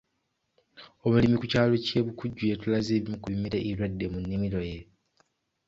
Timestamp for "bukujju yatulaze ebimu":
2.05-3.17